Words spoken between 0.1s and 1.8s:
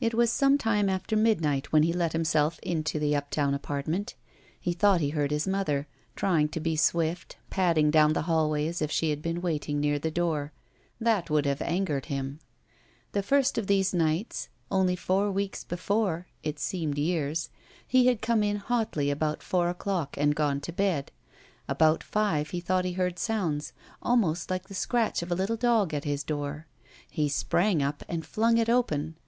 was some time after midnight